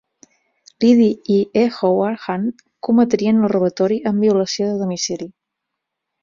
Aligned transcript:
Liddy 0.83 1.09
i 1.35 1.35
E. 1.63 1.65
Howard 1.75 2.23
Hunt 2.29 2.63
cometrien 2.87 3.45
el 3.45 3.53
robatori 3.53 4.01
amb 4.13 4.27
violació 4.27 4.71
de 4.71 4.81
domicili. 4.83 5.31